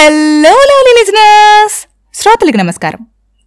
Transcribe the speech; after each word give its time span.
Hello 0.00 0.50
lovely 0.50 0.94
listeners 0.98 1.88
శ్రోతలకు 2.14 2.56
నమస్కారం. 2.56 3.06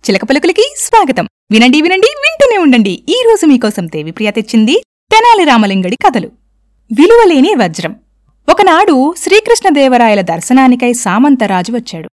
చిలక 0.10 0.24
పలుకులకి 0.24 0.74
స్వాగతం. 0.78 1.28
వినండి 1.52 1.82
వినండి 1.82 2.08
వింటూనే 2.08 2.58
ఉండండి. 2.58 3.04
ఈ 3.10 3.16
రోజు 3.26 3.46
మీకోసం 3.46 3.88
దేవిప్రియ 3.88 4.32
తెచ్చింది 4.32 4.84
తెనాలి 5.12 5.44
రామలింగడి 5.44 5.96
కథలు. 5.96 6.28
విలువలేని 7.00 7.56
వజ్రం. 7.56 7.96
ఒకనాడు 8.50 9.14
శ్రీకృష్ణదేవరాయల 9.18 10.22
దర్శనానికై 10.22 10.94
సామంతరాజు 10.94 11.72
వచ్చాడు. 11.72 12.10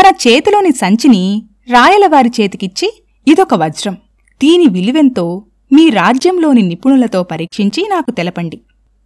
తన 0.00 0.12
చేతిలోని 0.28 0.72
సంచిని 0.72 1.42
రాయలవారి 1.70 2.30
చేతికిచ్చి 2.40 3.04
ఇదొక 3.28 3.54
వజ్రం. 3.54 3.94
దీని 4.42 4.66
విలువెంతో 4.66 5.44
మీ 5.72 5.90
రాజ్యంలోని 5.90 6.62
నిపుణులతో 6.62 7.22
పరీక్షించి 7.22 7.88
నాకు 7.90 8.10
తెలపండి. 8.10 8.60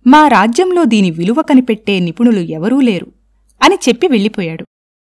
మా 0.07 0.29
రాజ్యంలో 0.29 0.85
దీని 0.85 1.11
విలువ 1.11 1.43
కనిపెట్టే 1.43 1.99
నిపుణులు 1.99 2.41
ఎవరూ 2.41 2.81
లేరు. 2.81 3.20
అని 3.63 3.75
చెప్పి 3.89 4.07
వెళ్ళిపోయాడు. 4.09 4.65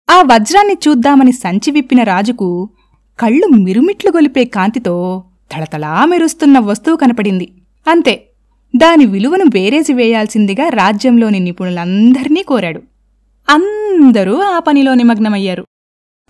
ఆ 0.09 0.22
వజ్రాన్ని 0.22 0.77
చూద్దామని 0.88 1.31
సంచి 1.31 1.72
విప్పిన 1.72 2.04
రాజుకు 2.04 2.70
కళ్ళు 3.20 3.48
మిరుమిట్లు 3.48 4.12
గొలిపే 4.12 4.45
కాంతితో 4.45 5.23
తళతళా 5.52 6.05
మెరుస్తున్న 6.05 6.59
వస్తువు 6.59 6.95
కనపడింది. 6.95 7.54
అంతే 7.88 8.30
దాని 8.76 9.05
విలువను 9.05 9.45
బేరేసి 9.45 9.94
వేయాల్సిందిగా 9.94 10.70
రాజ్యంలోని 10.70 11.40
నిపుణులందరినీ 11.40 12.44
కోరాడు. 12.44 12.82
అందరూ 13.49 14.38
ఆ 14.40 14.60
పనిలో 14.60 14.94
నిమగ్నమయ్యారు. 14.94 15.63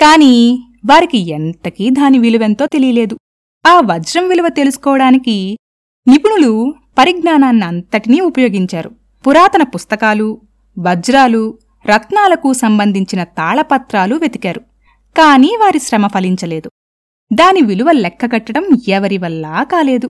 కాని 0.01 0.63
వారికి 0.85 1.17
ఎంతకీ 1.17 1.89
దాని 1.89 2.19
విలువెంతో 2.19 2.65
తెలియలేదు. 2.65 3.17
ఆ 3.67 3.79
వజ్రం 3.79 4.29
విలువ 4.29 4.47
తెలుసుకోవడానికి 4.47 5.57
నిపుణులు 6.07 6.73
పరిజ్ఞానాన్నంతటినీ 6.97 8.19
ఉపయోగించారు. 8.19 8.91
పురాతన 9.27 9.63
పుస్తకాలు 9.63 10.41
వజ్రాలు 10.79 11.59
రత్నాలకు 11.87 12.53
సంబంధించిన 12.53 13.23
తాళపత్రాలు 13.23 14.15
వెతికారు. 14.15 14.59
కాని 15.17 15.57
వారి 15.61 15.79
శ్రమ 15.79 16.07
ఫలించలేదు. 16.07 16.69
దాని 17.33 17.61
విలువ 17.61 17.91
లెక్కగట్టడం 17.91 18.65
ఎవరి 18.87 19.17
వల్లా 19.17 19.63
కాలేదు. 19.63 20.09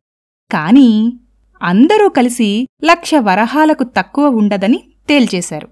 కాని 0.52 1.18
అందరూ 1.64 2.10
కలిసి 2.10 2.68
లక్ష 2.84 3.12
వరహాలకు 3.16 3.84
తక్కువ 3.84 4.26
ఉండదని 4.26 4.84
తేల్చేశారు. 5.10 5.68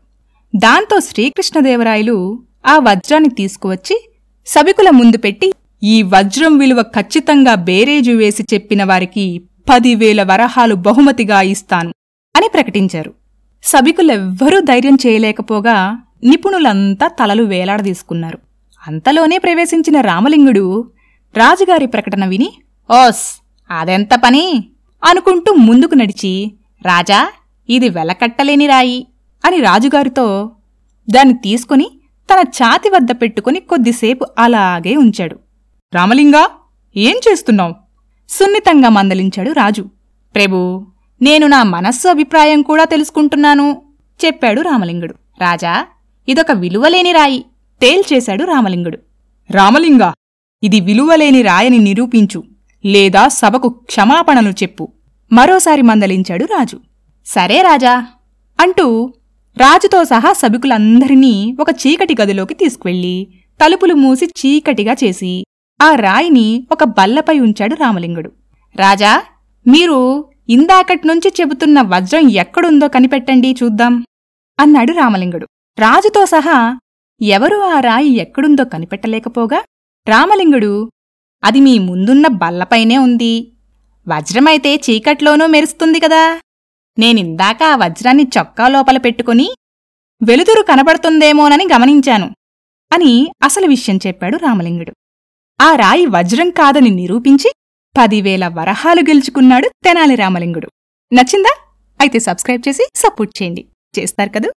దాంతో 0.56 1.00
శ్రీకృష్ణదేవరాయలు 1.00 2.44
ఆ 2.66 2.78
వజ్రాన్ని 2.78 3.30
తీసుకువచ్చి 3.30 4.10
సభికుల 4.46 4.90
ముందు 4.90 5.18
పెట్టి 5.18 5.54
ఈ 5.84 6.04
వజ్రం 6.04 6.58
విలువ 6.58 6.82
ఖచ్చితంగా 6.82 7.56
బేరేజు 7.56 8.12
వేసి 8.12 8.44
చెప్పిన 8.54 8.84
వారికి 8.84 9.42
పదివేల 9.70 10.24
వరహాలు 10.24 10.76
బహుమతిగా 10.76 11.42
ఇస్తాను 11.42 11.94
అని 12.36 12.50
ప్రకటించారు. 12.54 13.14
సభికులెవ్వరూ 13.64 14.60
ధైర్యం 14.60 14.98
చేయలేకపోగా 15.08 15.98
నిపుణులంతా 16.24 17.08
తలలు 17.08 17.44
వేలాడదీసుకున్నారు. 17.44 18.40
అంతలోనే 18.88 19.38
ప్రవేశించిన 19.38 20.02
రామలింగుడు 20.02 20.92
రాజుగారి 21.38 21.86
ప్రకటన 21.86 22.26
విని 22.26 22.54
ఓస్ 22.92 23.42
అదెంత 23.72 24.10
పని? 24.24 24.72
అనుకుంటూ 25.04 25.54
ముందుకు 25.54 25.96
నడిచి 25.96 26.54
రాజా 26.86 27.30
ఇది 27.70 27.90
వెలకట్టలేని 27.90 28.68
రాయి 28.68 29.08
అని 29.46 29.62
రాజుగారితో 29.62 30.52
దాన్ని 31.10 31.34
తీసుకుని 31.34 31.92
తన 32.34 32.40
ఛాతి 32.40 32.90
వద్ద 32.90 33.12
పెట్టుకుని 33.12 33.60
కొద్దిసేపు 33.60 34.26
అలాగే 34.38 34.96
ఉంచాడు. 34.96 35.40
రామలింగా 35.94 36.50
ఏం 36.98 37.16
చేస్తున్నావు? 37.16 37.76
సున్నితంగా 38.30 38.90
మందలించాడు 38.90 39.52
రాజు. 39.52 39.82
ప్రభూ 40.36 40.86
నేను 41.22 41.48
నా 41.48 41.64
మనస్సు 41.64 42.08
అభిప్రాయం 42.08 42.62
కూడా 42.62 42.84
తెలుసుకుంటున్నాను 42.84 43.82
చెప్పాడు 44.26 44.62
రామలింగుడు. 44.62 45.16
రాజా 45.42 45.86
ఇదొక 46.30 46.52
విలువలేని 46.52 47.12
రాయి 47.12 47.46
తేల్చేశాడు 47.82 48.44
రామలింగుడు. 48.44 48.98
రామలింగా 49.52 50.14
ఇది 50.64 50.80
విలువలేని 50.80 51.42
రాయని 51.42 51.78
నిరూపించు 51.78 52.44
లేదా 52.86 53.28
సభకు 53.28 53.70
క్షమాపణలు 53.70 54.50
చెప్పు 54.50 54.92
మరోసారి 55.34 55.82
మందలించాడు 55.82 56.46
రాజు. 56.46 56.80
సరే 57.26 57.62
రాజా 57.62 58.06
అంటూ 58.60 59.14
రాజుతో 59.58 60.04
సహా 60.04 60.34
సభికులందరినీ 60.34 61.58
ఒక 61.60 61.68
చీకటి 61.70 62.16
గదిలోకి 62.22 62.54
తీసుకువెళ్ళి 62.54 63.28
తలుపులు 63.64 63.94
మూసి 63.94 64.26
చీకటిగా 64.26 64.96
చేసి 65.04 65.44
ఆ 65.82 65.96
రాయిని 65.96 66.68
ఒక 66.72 66.84
బల్లపై 66.84 67.40
ఉంచాడు 67.40 67.76
రామలింగుడు. 67.76 68.32
రాజా 68.76 69.22
మీరు 69.68 70.26
ఇందాకట్నుంచి 70.52 71.34
చెబుతున్న 71.42 71.82
వజ్రం 71.82 72.30
ఎక్కడుందో 72.30 72.88
కనిపెట్టండి 72.88 73.56
చూద్దాం 73.64 74.06
అన్నాడు 74.60 74.92
రామలింగుడు. 74.92 75.48
రాజుతో 75.80 76.26
సహా 76.26 76.80
ఎవరూ 77.22 77.60
ఆ 77.60 77.80
రాయి 77.80 78.10
ఎక్కడుందో 78.18 78.64
కనిపెట్టలేకపోగా 78.64 79.60
రామలింగుడు 80.08 80.92
అది 81.44 81.60
మీ 81.60 81.80
ముందున్న 81.80 82.28
బల్లపైనే 82.28 82.98
ఉంది. 82.98 83.34
వజ్రమైతే 84.08 84.76
చీకట్లోనూ 84.76 85.46
మెరుస్తుంది 85.46 86.00
కదా. 86.00 86.42
నేనిందాక 87.00 87.64
ఆ 87.64 87.76
వజ్రాన్ని 87.76 88.28
చొక్కా 88.38 88.68
లోపల 88.68 88.98
పెట్టుకుని 88.98 89.48
వెలుతురు 90.24 90.64
కనబడుతుందేమోనని 90.64 91.68
గమనించాను 91.74 92.28
అని 92.92 93.14
అసలు 93.44 93.68
విషయం 93.68 94.00
చెప్పాడు 94.08 94.38
రామలింగుడు. 94.38 94.94
ఆ 95.62 95.76
రాయి 95.76 96.06
వజ్రం 96.06 96.50
కాదని 96.50 96.90
నిరూపించి 96.90 97.52
పదివేల 97.98 98.48
వరహాలు 98.48 99.02
గెలుచుకున్నాడు 99.02 99.70
తెనాలి 99.84 100.16
రామలింగుడు. 100.16 100.70
నచ్చిందా? 101.14 101.54
అయితే 102.02 102.20
సబ్స్క్రైబ్ 102.20 102.68
చేసి 102.68 102.90
సపోర్ట్ 102.96 103.42
చేయండి. 103.42 103.66
చేస్తారు 104.00 104.30
కదూ? 104.30 104.50